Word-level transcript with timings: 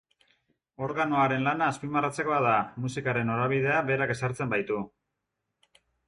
Organoaren 0.85 1.43
lana 1.47 1.65
azpimarratzekoa 1.73 2.39
da, 2.45 2.53
musikaren 2.85 3.29
norabidea 3.31 3.75
berak 3.91 4.15
ezartzen 4.15 4.51
baitu. 4.55 4.79